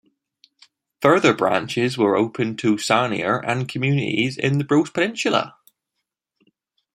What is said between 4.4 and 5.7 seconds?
the Bruce Peninsula.